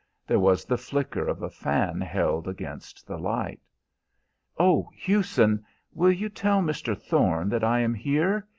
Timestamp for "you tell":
6.11-6.59